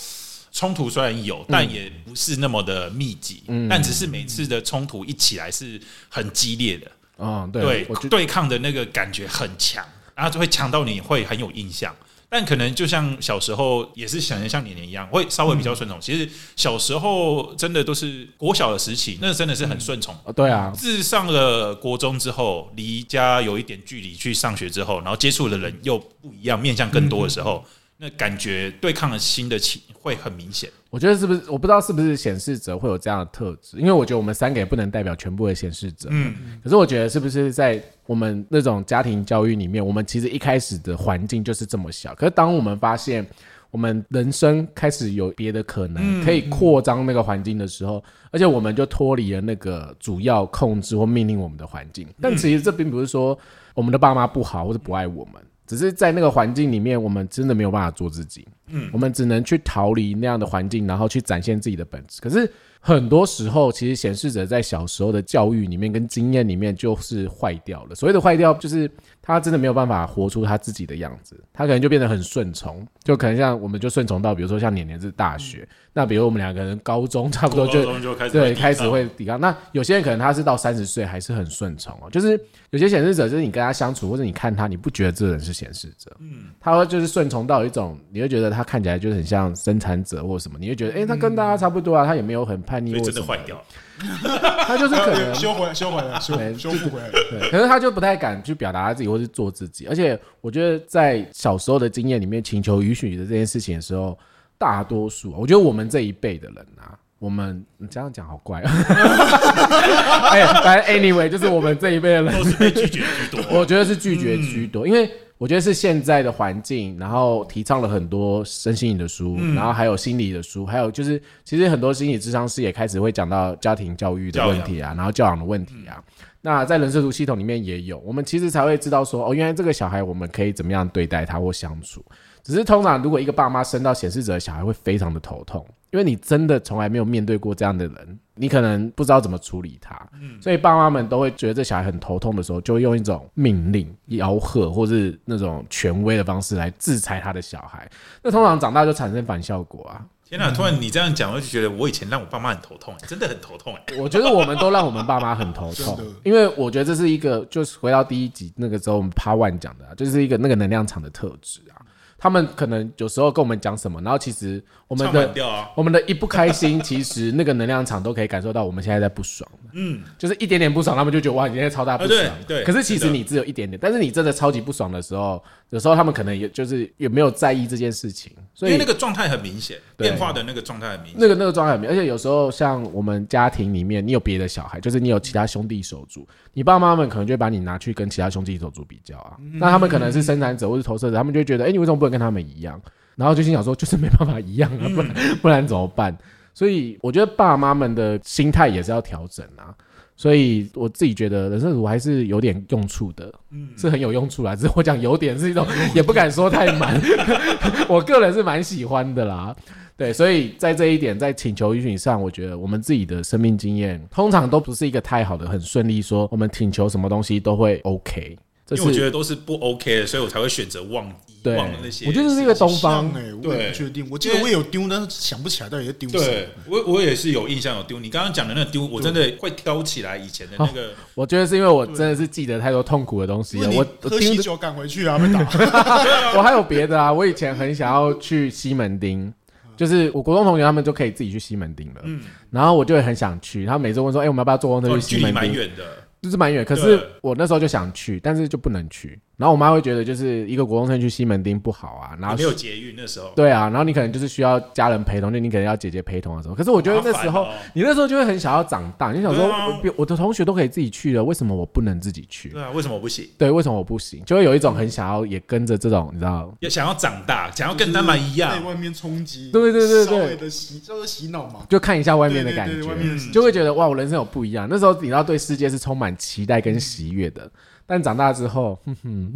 [0.52, 3.68] 冲突虽然有，但也不是那么的密集，嗯。
[3.68, 9.82] 但只是每次的冲突一起来是很激烈的，嗯，对，对对抗的那个感觉很强，
[10.14, 11.94] 然后就会强到你会很有印象。
[12.34, 16.00] 但可能就像小时候也是想像年年一样，会稍微比较顺从。
[16.00, 20.16] 其实小时候真的都是国小的时期，那真的是很顺从。
[20.24, 27.62] 哦，对啊，自上了国中之后，离家有一点距离去上学之后，然后接触的人又不一样，面向更多的时候，
[27.98, 30.70] 那感觉对抗的新的情会很明显。
[30.92, 36.11] 我觉得是不是我不知道是不是显示者会有这样的特质，因为我觉得我们三个也不能代表全部的显示者。
[36.12, 43.26] 嗯，可是我觉得是不是在我们那种家庭教育里面，我们其实一开始的环境就是这么小，可是当我们发现
[43.70, 52.07] 我们人生开始有别的可能，可以扩张那个环境的时候，而且我们就脱离了那个主要控制或命令我们的环境。
[52.20, 53.38] 但其实这并不是说
[53.72, 55.42] 我们的爸妈不好或者不爱我们。
[55.72, 62.20] 只是在那个环境里面，我们真的没有办法做自己，嗯，我们只能去逃离那样的环境，然后去展现自己的本质。
[62.20, 62.46] 可是
[62.84, 67.94] 很多时候，其实显示者在小时候的教育里面跟经验里面就是坏掉了。
[67.94, 68.90] 所谓的坏掉，就是
[69.22, 77.84] 他真的没有办法活出他自己的样子，他可能就变得很顺从，就可能像我们就顺从到，比如说像年年是大学，那比如我们两个人高中差不多就
[78.30, 79.40] 对，开始会抵抗。
[79.40, 82.30] 那有些人可能他是到三十岁还是很顺从哦，就是
[82.70, 93.64] 有些显示者，就是你跟他相处或者你看他，你不觉得这个人是显示者，嗯，他会就是顺从到一种，你会觉得他看起来就是很像生产者或什么，你会觉得，哎、他跟大家差不多啊，他也没有很叛逆所以或什么，真的坏掉了。
[94.66, 97.11] 他就是可能 修回来，修回来，修对修复回来。
[97.11, 104.18] 对，可是他就不太敢去表达他自己或是做自己，而且我觉得在小时候的经验里面，请求允许的这件事情的时候，
[104.56, 108.72] 大多数，我觉得我们这一辈的人啊，我们你这样讲好怪啊，
[110.32, 113.44] 哎，反正 anyway，就是我们这一辈的人都是被拒绝居多。
[113.61, 115.08] 我觉得是拒绝居多，因为
[115.42, 126.00] 我觉得是现在的环境，然后提倡了很多身心灵的书，然后还有心理的书，还有就是其实很多心理智商师也开始会讲到家庭教育的问题啊，然后教养的问题啊。
[126.42, 132.05] 那在人设图系统里面也有，我们其实才会知道说，哦，原来这个小孩我们可以怎么样对待他或相处。
[132.44, 139.94] 只是通常如果一个爸妈生到显示者的小孩，会非常的头痛，因为你真的从来没有面对过这样的人，你可能不知道怎么处理他。
[140.20, 147.88] 嗯所以爸妈们都会觉得这小孩很头痛的时候，就会用一种命令、吆喝或是那种权威的方式来制裁他的小孩。
[148.22, 150.05] 那通常长大就产生反效果啊。
[150.24, 150.50] 天哪！
[150.50, 153.98] 突然你这样讲，我就觉得我以前让我爸妈很头痛，真的很头痛哎。
[153.98, 161.85] 我觉得我们都让我们爸妈很头痛，因为我觉得这是一个，就是回到第一集那个时候我们 Part One 讲的，就是一个那个能量场的特质啊。
[162.22, 165.35] 他们可能有时候跟我们讲什么，然后其实我们的
[165.74, 169.50] 我们的一不开心，其实那个能量场都可以感受到我们现在在不爽。
[169.72, 172.30] 嗯，就是一点点不爽，他们就觉得哇，你现在超大不爽。
[172.46, 181.16] 对，可是其实你只有一点点，但是你真的超级不爽的时候，有时候他们可能也就是也没有在意这件事情，所以那个状态很明显，变化的那个状态很明显。
[181.18, 189.37] 那个那个状态很明，而且有时候像我们家庭里面，你有别的小孩，就是你有其他兄弟手足，你爸妈们可能就会把你拿去跟其他兄弟手足比较啊。
[189.54, 192.81] 那他们可能是生产者或是投射者，他们就觉得，哎，你为什么不能跟他们一样？
[193.16, 196.16] 然后就心想说，就是没办法一样啊，不然不然怎么办？
[196.55, 199.75] 所以我觉得爸妈们的心态也是要调整啊。
[200.14, 204.55] 所以我自己觉得人生图还是有点用处的，嗯，是很有用处啦。
[204.55, 207.01] 只是我讲有点是一种， 也不敢说太满。
[207.88, 209.57] 我个人是蛮喜欢的啦。
[209.96, 218.38] 对，所以在这一点，在请求允许上，我觉得我们自己的生命经验通常都不是一个太好的、很顺利，说我们请求什么东西都会 OK。
[218.70, 222.07] 因为我觉得都是不 OK 的，所以我才会选择忘遗忘那些。
[222.07, 224.07] 我觉得是一个东方哎，我也不确定。
[224.11, 226.25] 我记得我有丢，但是想不起来到底是丢什么。
[226.25, 228.01] 对，我我也是有印象有丢。
[228.01, 230.90] 你刚刚讲的那个丢，我真的会挑起来以前的那个。
[231.14, 233.70] 我觉得是因为我真的是记得太多痛苦的东西了。
[233.72, 235.40] 我喝喜酒赶回去啊，被打。
[236.38, 239.31] 我还有别的啊，我以前很想要去西门町，
[239.77, 242.01] 就是我国中同学他们就可以自己去西门町了。
[242.05, 243.66] 嗯，然后我就会很想去。
[243.66, 245.85] 他每次问说：“哎，我们要不要坐公车去西门町？”蛮远的。
[246.22, 249.20] 就是蛮远，可是我那时候就想去，但是就不能去。
[249.42, 252.16] 然后我妈会觉得，就是一个国中生去西门町不好啊。
[252.20, 253.33] 然后没有捷运那时候。
[253.35, 256.55] 对啊，然后你可能就是需要家人陪同，就你可能要姐姐陪同的时候。
[256.55, 262.50] 可是我觉得那时候，你那时候就会很想要长大，你想说，我我的同学都可以自己去了，为什么我不能自己去？
[262.50, 263.28] 对啊，为什么我不行？
[263.37, 264.22] 对，为什么我不行？
[264.24, 269.50] 就会有一种很想要也跟着这种，你知道，也想要长大，想要跟他们一样，在外面冲击。
[269.50, 274.68] 对对对对的洗就是洗脑嘛，就看一下外面的感觉，就会觉得哇，我人生有不一样。
[274.70, 277.50] 那时候你知道，对世界是充满期待跟喜悦的。
[277.86, 279.32] 但长大之后，哼哼，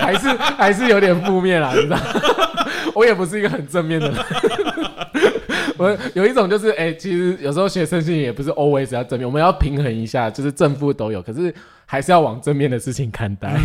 [0.00, 1.98] 还是还是有点负面啦，你知道？
[2.94, 4.24] 我也不是一个很正面的人。
[5.78, 11.54] 我有一种就是，哎，其实有时候学生性也不是 always 要正面，我们要平衡一下，就是正负都有，可是
[11.86, 13.56] 还是要往正面的事情看待。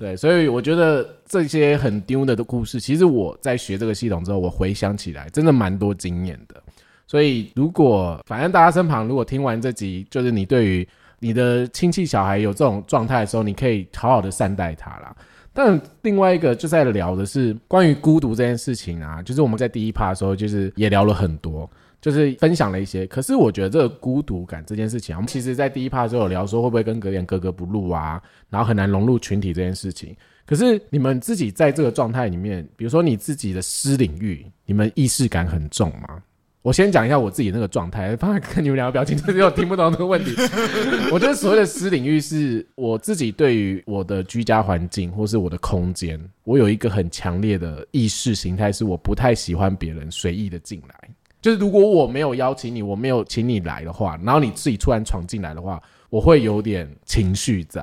[0.00, 6.60] 对，所以我觉得这些很丢的的故事，其实我在学这个系统之后，我回想起来，真的蛮多经验的。
[7.06, 15.16] 所以如果反正大家身旁如果听完这集，就是你对于你的亲戚小孩有这种状态的时候，你可以好好的善待他啦。
[15.52, 23.06] 但另外一个就在聊的是关于孤独这件事情啊，就是我们在第一趴的时候，就是也聊了很多，就是分享了一些。
[23.06, 30.14] 可是我觉得这个孤独感这件事情，我们其实在第一趴的时候有聊说会不会跟格言格格不入啊，然后很难融入群体这件事情。
[30.44, 36.22] 可是你们自己在这个状态里面，比如说你自己的私领域，你们意识感很重吗？
[36.66, 40.34] 我先讲一下我自己那个状态，放在看你们两个表情，就是我听不懂这个问题。
[41.14, 51.08] 我觉得所谓的私领域是我自己对于我的居家环境或是我的空间，我有一个很强烈的意识形态，是我不太喜欢别人随意的进来。
[51.40, 57.80] 就是如果我没有邀请你，我没有请你来的话，然后你自己突然闯进来的话，我会有点情绪在。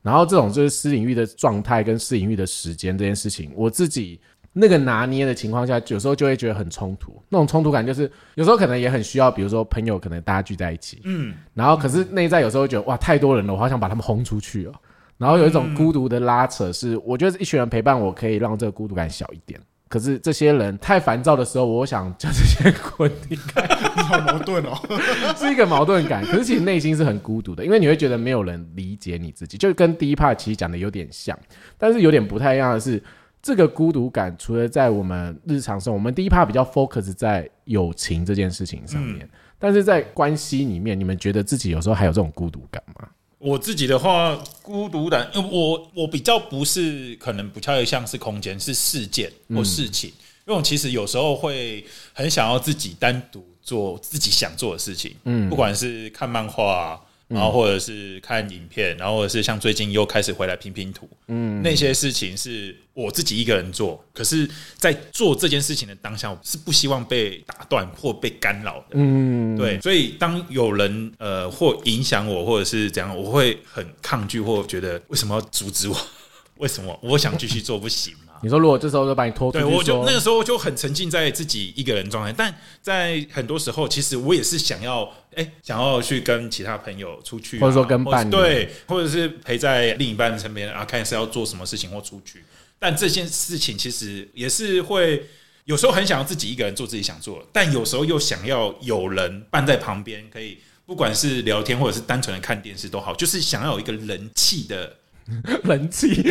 [0.00, 4.18] 然后这种就是私领域的状态跟私领域的时间这件事情，我自己。
[4.56, 7.20] 那个拿捏的情况下，有时候就会觉得很冲突。
[7.28, 14.72] 那种冲突感就是，有时候可能也很需要，比如说朋友可能大家聚在一起，嗯，然后可是内在有时候觉得哇太多人了，我好想把他们轰出去哦。
[15.18, 19.60] 然后有一种孤独的拉扯，是我觉得一群人陪伴我可以让这个孤独感小一点。
[19.88, 23.66] 可是这些人太烦躁的时候，我想叫这些滚离开，
[24.02, 24.78] 好矛盾哦，
[25.36, 26.24] 是一个矛盾感。
[26.24, 31.36] 可是其实内心是很孤独的，因为你会觉得没有人理解你自己，就跟第一 part 其实讲的有点像，
[31.76, 33.02] 但是有点不太一样的是。
[33.44, 39.28] 这个孤独感，除了在我们日常生活，我们第一 part 比较 focus 在友情这件事情上面，
[39.58, 43.06] 但是在关系里面，你们觉得自己有时候还有这种孤独感吗？
[43.36, 50.08] 我自己的话，孤独感，我我比较不是，可能不太像是空间，是事件或事情，
[50.46, 56.98] 因为我其实有时候会很想要自己单独做自己想做的事情，嗯，不管是看漫画。
[57.28, 75.96] 然后或者是看影片，然后或者是像最近又开始回来拼拼图，嗯，那些事情是我自己一个人做，可是，在做这件事情的当下，我是不希望被打断或被干扰的，嗯，对，所以当有人呃或影响我，或者是怎样，我会很抗拒，或觉得为什么要阻止我？
[76.58, 78.23] 为什么我想继续做不行吗？
[78.44, 92.44] 你说如果这时候就把你拖出对，去，我就说那个时候就很沉浸在自己一个人状态，但在很多时候，其实我也是想要，哎、想要去跟其他朋友出去啊、或者说跟伴侣对，或者是陪在另一半身边啊，看是要做什么事情或出去。
[92.78, 95.24] 但这件事情其实也是会
[95.64, 104.96] 有时候很想要自己一个人做自己想做的，但有时候又想要有人伴在旁边，可以不管是聊天或者是单纯的看电视都好，就是想要有一个人气的。
[105.64, 106.22] 人气，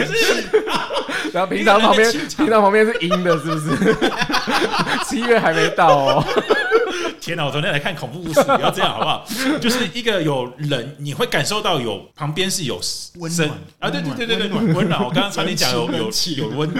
[1.32, 3.96] 然后平常旁边平常旁边是阴的，是不是？
[5.08, 6.26] 七月还没到哦，
[7.22, 7.46] 天哪！
[7.46, 9.26] 我昨天来看恐怖故事，不要这样好不好？
[9.60, 15.04] 就是一个有人，你会感受到有旁边是有声温暖啊，对对对对对，温暖温暖。
[15.04, 16.80] 我刚刚差点讲 有有气有温度，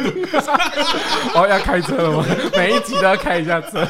[1.36, 2.26] 哦，要开车了吗？
[2.56, 3.86] 每一集都要开一下车。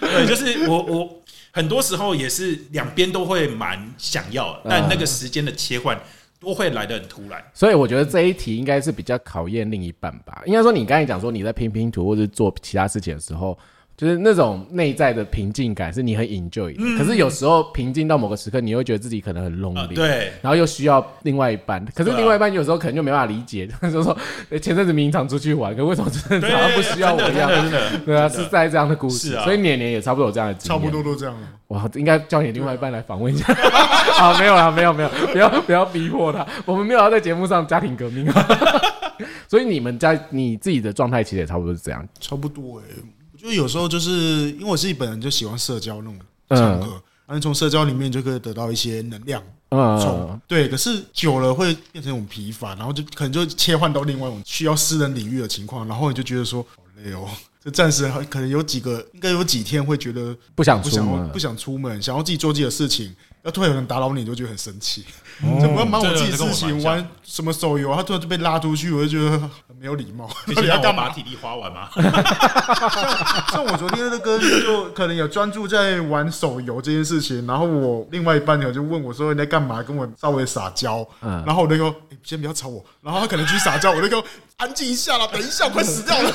[0.00, 1.20] 对，就是我我
[1.52, 5.98] 很多时候也是两边都会蛮想要，但那个时间的切换
[6.40, 7.40] 都会来的很突然。
[7.52, 10.42] 所以我觉得这一题应该是比较考验另一半吧。
[10.46, 13.56] 应该说，你刚才讲说你在拼拼图或者做其他事情的时候，
[14.00, 16.98] 就是那种内在的平静感是你很 enjoy 的。
[16.98, 21.84] 可是有时候平静到某个时刻，你又觉得自己可能很啊 lonely，、对，然后又需要另外一半。
[21.94, 24.16] 可是另外一半有时候可能就没办法理解， 就是说
[24.52, 27.50] 前阵子明明常出去玩，可为什么真的对，好像不需要我一样？
[27.50, 31.48] 真的，对啊，是在这样的故事，是啊所以年年也差不多有这样的经验，差不多都这样了。
[31.68, 33.52] 哇，应该叫你另外一半来访问一下。
[34.16, 38.46] 好，没有啦，没有没有，不要不要逼迫他，我们没有要在节目上家庭革命啊。
[39.46, 42.06] 所以你们家你自己的状态其实也差不多是这样。
[42.18, 49.42] 差不多哎、我觉得有时候就是因为我自己本人就喜欢社交那种嗯场合，然后从社交里面就可以得到一些能量。
[49.72, 57.28] 嗯冲，对，可是久了会变成一种疲乏，然后就可能就切换到另外一种需要私人领域的情况，然后你就觉得说好累哦，
[57.62, 65.04] 这暂时还可能有几个，应该有几天会觉得不想不出门想不，想出门，想要自己做自己的事情，要突然有人打扰你，你就觉得很生气。
[65.42, 70.28] 哦怎么要忙我自己事情，玩什么手游，他突然就被拉出去，我就觉得很没有礼貌。
[70.46, 71.08] 你要干嘛？
[71.10, 71.88] 体力花完吗？
[73.50, 84.22] 像我昨天那个就可能有专注在玩手游这件事情，然后我另外一半友就问我说你在干嘛，跟我稍微撒娇，嗯然后我就说、欸先不要吵我，然后他可能去撒娇，我就说
[84.58, 86.30] 安静一下啦，等一下我快死掉了，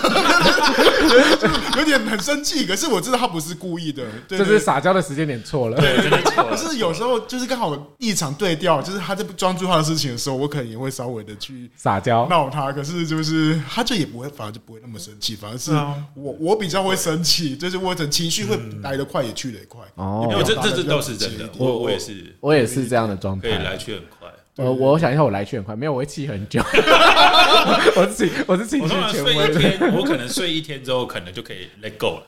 [1.39, 1.48] 就
[1.80, 5.78] 有点很生气，可是我知道他不是故意的，对就是撒娇的时间点错了。
[5.78, 6.58] 对，真的错可。
[6.58, 15.72] 是有时候就是刚好立场对调，就是他在专注他的事情的时候，我可能也会稍微的去撒娇，闹他，可是就是他就也不会，反而就不会那么生气，反而是
[16.16, 19.82] 我我比较会生气，就是我整情绪会来得快也去得也快。
[19.96, 23.50] 哦这这这倒是真的我我也是我也是这样的状态。
[23.50, 24.30] 可以来去很快。
[24.58, 26.62] 呃，我想一下，我来去很快，没有，我会气很久。
[27.98, 29.34] 我自己，我是情绪我通常睡。
[29.34, 32.24] 一天，我可能睡一天之后，可能就可以 let go 了。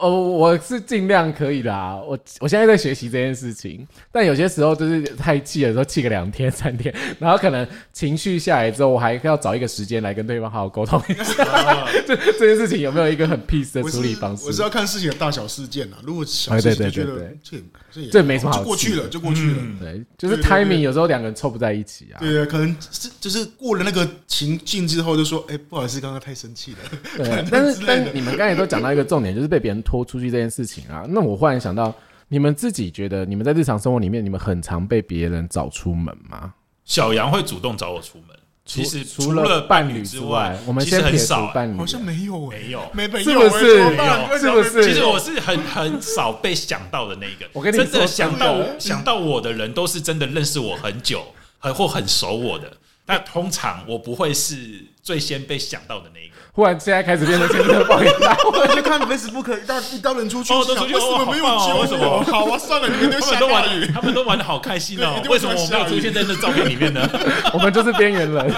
[0.00, 1.96] 哦，我是尽量可以啦。
[2.06, 14.62] 我我现在在学习这件事情，但有些时候就是太气了，时候气个两天三天， 然后可能情绪下来之后，我还要找一个时间来跟对方好好沟通一下， 这这件事情有没有一个很 peace 的处理方式我是？
[14.62, 15.96] 要看事情的大小事件啊。
[16.02, 17.58] 如果小事情就觉得对对对这
[17.92, 19.56] 这这没什么好就过去了，就过去了。
[19.60, 22.20] 嗯对，就是对对对 timing 有时候两个人凑不在一起啊。
[22.20, 26.78] 对，可能是就是过了那个情境之后，就说：“哎，不好意思，刚刚太生气了。
[27.16, 31.06] 对， 但是但你们刚才都讲到一个重点，就是被别人拖出去这件事情啊。
[31.08, 31.94] 那我忽然想到，
[32.28, 36.52] 你们自己觉得你们在日常生活里面，你们很常被别人找出门吗？
[36.84, 41.54] 小杨会主动找我出门，其实除除了伴侣侣之外，我们其实先很少欸。
[41.54, 47.46] 伴侣，好像没有哎，没有没朋友，是不是是不是其实我是很很少被想到的那一个。
[47.52, 51.24] 我跟你真的说想到真的想到我的人，都是真的认识我很久，
[51.58, 52.76] 很或很熟我的。
[53.06, 56.34] 但通常我不会是最先被想到的那一个。
[56.52, 58.58] 忽然现在开始变成前车抱怨大会。
[58.58, 61.80] 我就看 Facebook 一大一刀人出去，哦都出去想为什么没有哦好棒哦？
[61.82, 63.92] 为什么好啊，算了，你们都大雨玩，。
[63.92, 65.22] 他们都玩的好开心哦对一。
[65.22, 67.08] 定会为什么我没有出现在那照片里面呢？
[67.54, 68.54] 我们就是边缘人。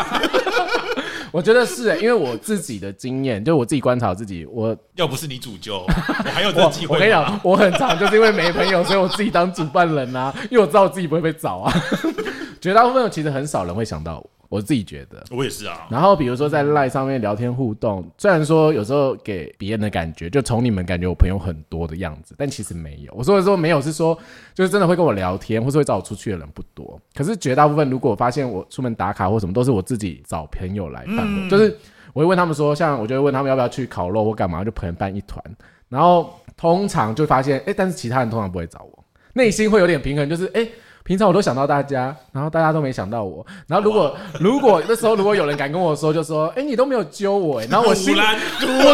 [1.30, 6.96] 我觉得是、欸，因为我自己的经验，就我自己观察我自己，我要不是你主揪，我还有这我个机会吗。
[6.96, 11.72] 我跟你讲，我很常就是因为没朋友，所以我自己当主办人啊，因为我知道我自己不会被找啊。
[12.62, 15.22] 绝大部分其实很少人会想到我，我自己觉得。
[15.30, 15.86] 我也是啊。
[15.90, 23.12] 然后比如说在赖上面聊天互动，虽然说有时候给别人的感觉，就从你们感觉我朋友很多的样子，但其实没有。
[23.14, 24.18] 我说的说没有是说，
[24.54, 27.00] 就是真的会跟我聊天，或是会找我出去的人不多。
[27.14, 31.76] 可是绝大部分，如果我发现我出门打卡或什么，都是我自己找朋友来办的，就是
[32.12, 35.44] 我会问他们说，像我就会问他们要不要去烤肉或干嘛，就朋友办一团，
[35.88, 40.62] 然后通常就发现，哎、但是其他人通常不会找我，内心会有点平衡，就是哎。
[40.62, 40.70] 诶
[41.08, 43.44] 平常我都想到大家，然后大家都没想到我。
[43.66, 48.20] 然后如果 如果那时候如果有人敢跟我说，就说：“哎、你都没有揪我。”哎， 然后我心我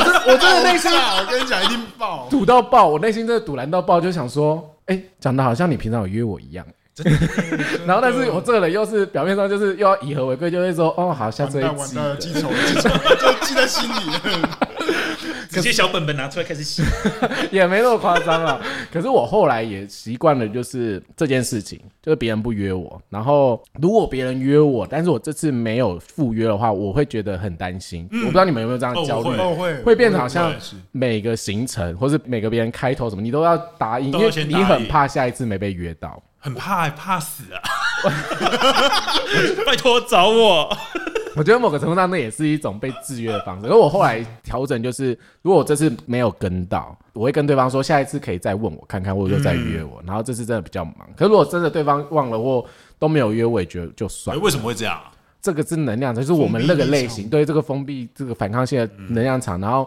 [0.05, 2.29] 真我真的内心啊 我跟你讲一定爆。
[2.31, 6.65] 堵到爆，我内心真的堵拦到爆，就想说：“哎、讲的好像你平常有约我一样。”
[7.85, 12.89] 然后，但是我这个人又是表面上就是又要以和为贵，就会说：“哦，好，下次会蛋完蛋了，记记仇了，记仇，
[13.19, 14.49] 就记在心里了。
[15.55, 16.83] 直接小本本拿出来开始写。
[17.51, 18.61] 也没那么夸张啊。
[18.93, 28.09] 可是我后来也习惯了，就是这件事情，就是别人不约我，然后如果别人约我，但是我这次没有赴约的话，我会觉得很担心。
[28.13, 30.53] 我不知道你们有没有这样哦焦虑会会变成好像
[30.93, 36.23] 每个行程或是每个别人开头什么，你都要答应，因为你很怕下一次没被约到。
[36.39, 37.63] 很怕怕死啊！
[39.65, 40.77] 拜托找我。
[41.37, 43.67] 我觉得某个程度上，那也是一种被制约的方式。
[43.67, 50.03] 而我后来调整就是，如果我这次没有跟到，我会跟对方说，下一次可以再问我看看，或者说再约我。
[50.07, 52.65] 然后这次真的比较忙，可是如果真的对方忘了或
[52.99, 54.45] 都没有约，我也觉得就算哎，了。
[54.45, 55.01] 为什么会这样？
[55.43, 59.61] 这个是能量场，就是我们那个类型，对这个封闭这个反抗性的能量场。
[59.61, 59.87] 然后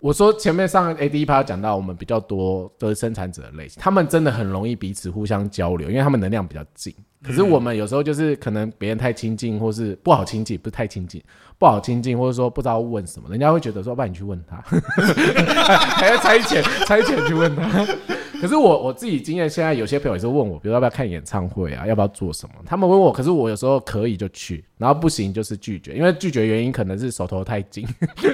[0.00, 6.94] 我说前面上 A D 一趴讲到，我们比较多都是生产者的类型，他们真的很容易彼此互相交流，因为他们能量比较近。
[7.24, 11.22] 可是我们有时候就是可能别人太亲近，或是不好亲近，不是太亲近，
[11.58, 14.62] 不好亲近，或者说不知道问什么，人家会觉得说，不然你去问他，
[15.96, 17.86] 还要差遣差遣去问他。
[18.40, 22.54] 可是我我自己经验，现在有些朋友也是问我，比如说要不要看演唱会啊，要不要做什么？
[22.66, 27.86] 他们问我，可是我有时候可以就去，然后不行就是拒绝，因为拒绝原因可能是手头太紧，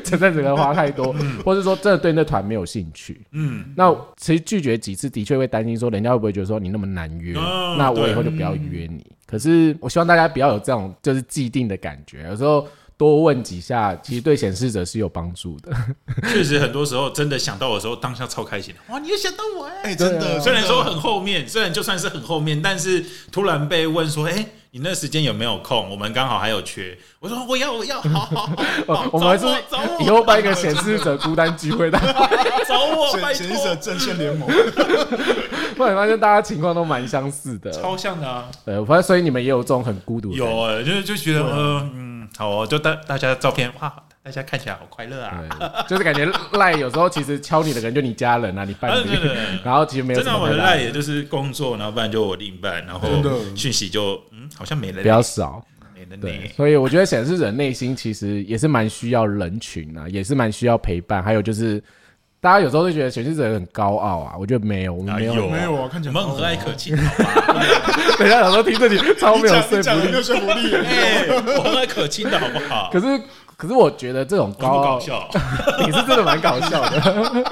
[0.04, 3.20] 这阵子花太多，或者说真的对那团没有兴趣。
[3.32, 7.36] 嗯，那其实拒绝几次，的确会担心说，人家会不会觉得说你那么难约？
[7.36, 9.04] 哦那我以对后就不要约你。
[9.26, 12.66] 可是我希望大家不要有这种就是既定的感觉，有时候
[13.00, 15.72] 多问几下，其实对显示者是有帮助的。
[16.24, 18.92] 确实很多时候真的想到我的时候，当下超开心的。
[18.92, 19.80] 哇，你又想到我哎！
[19.84, 25.90] 哎，真的，虽然说很后面，虽然就算是很后面，但是突然被问说：“哎、你那时间有没有空？
[25.90, 28.46] 我们刚好还有缺。”我说：“我要，我要，好好
[28.86, 29.46] 好，好 我们是
[30.00, 31.98] 以后办一个显示者孤单聚会的，
[32.68, 34.48] 找我，拜显显示者托，阵线联盟，
[35.76, 37.70] 后来发现大家情况都蛮相似的。
[37.70, 38.48] 超像的啊！
[38.64, 40.36] 对，反正所以你们也有这种很孤独的。
[40.36, 43.92] 有哎、就是就觉得呃嗯，好哦，就大大家照片哇，
[44.22, 45.42] 大家看起来好快乐啊！
[45.88, 49.10] 就是感觉赖有时候其实敲你的人就你家人啊，你伴侣
[49.64, 53.08] 然后其实没有真的，我的赖也就是工作，然后不然就我另一半，然后
[53.56, 55.64] 讯息就嗯，好像没人，比较少。
[55.94, 56.50] 没了对，。
[56.56, 61.22] 所以我觉得显示者内心其实也是蛮需要人群啊，也是蛮需要陪伴。
[61.22, 61.82] 还有就是，
[62.40, 65.48] 大家有时候会觉得显示者很高傲啊，我觉得没有，我们没有。
[65.48, 66.96] 没有啊，看起来我们很和蔼可亲，
[68.18, 70.22] 等一下有时候听这里超没有说服力。
[70.22, 72.88] 说服力，哎，我和蔼可亲的好不好？
[72.92, 73.20] 可是，
[73.56, 75.28] 可是我觉得这种高傲搞，笑，
[75.86, 77.44] 你是真的蛮搞笑的。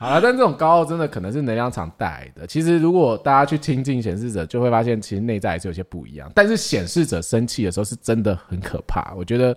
[0.00, 2.46] 好了，但这种高傲真的可能是能量场带来的。
[2.46, 6.32] 其实，如果大家去亲近显示者，就会发现其实内在还是有些不一样。
[6.34, 9.12] 但是显示者生气的时候是真的很可怕。
[9.14, 9.54] 我觉得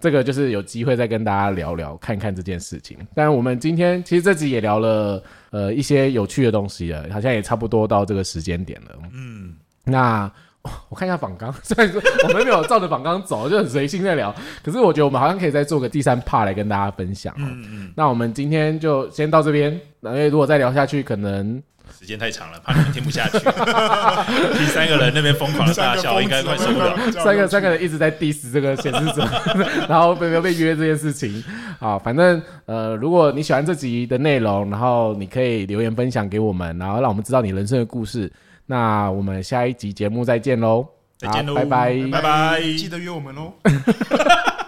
[0.00, 2.96] 这个就是有机会再跟大家聊聊，看看这件事情。
[3.14, 8.98] 但我们今天其实这集也聊了呃一些有趣的东西了，好像也差不多到这个时间点了。
[9.12, 10.32] 嗯，那哦
[10.88, 14.32] 我看一下访纲， 虽然说我们没有照着访纲走， 就很随性在聊，
[14.64, 17.38] 可是我觉得我们好像可以再做个第三 part 来跟大家分享、哦。
[17.38, 21.60] 嗯嗯，那我们今天就先到这边，因为如果再聊下去，可能
[21.98, 23.38] 时间太长了，怕你们听不下去。
[23.38, 26.96] 第三个人那边疯狂的大笑，应该快受不了。
[27.10, 29.28] 三个三个人一直在 diss 这个显示者，
[29.88, 31.42] 然后被被约这件事情
[31.80, 38.32] 好，反正呃，如果你喜欢这集的内容，然后你可以留言分享给我们，然后让我们知道你人生的故事。
[38.66, 40.86] 那我们下一集节目再见喽，
[41.18, 41.54] 再见喽。
[41.54, 41.96] 拜拜。
[42.10, 42.60] 拜拜。
[42.60, 43.52] 记得约我们哦。